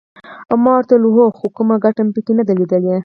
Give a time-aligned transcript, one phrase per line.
[0.63, 2.95] ما ورته وویل هو خو کومه ګټه مې پکې نه ده لیدلې.